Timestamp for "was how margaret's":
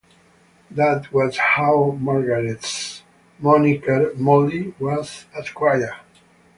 1.13-3.03